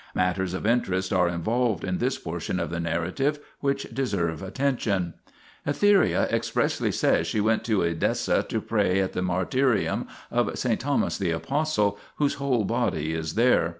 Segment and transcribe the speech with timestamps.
[0.15, 5.13] Matters of interest are involved in this portion of the narrative, which deserve attention.
[5.63, 10.65] Etheria expressly says she went to Edessa to pray at the martyrium of S.
[10.79, 13.69] Thomas the Apostle, whose whole body is there.